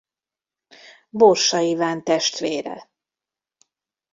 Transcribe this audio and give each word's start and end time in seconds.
Borsa 1.09 1.59
Iván 1.59 2.03
testvére. 2.03 2.89